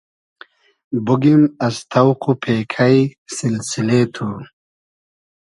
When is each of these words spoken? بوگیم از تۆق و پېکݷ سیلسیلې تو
بوگیم 1.05 1.41
از 1.65 1.75
تۆق 1.91 2.21
و 2.29 2.33
پېکݷ 2.43 2.93
سیلسیلې 3.35 4.01
تو 4.13 4.27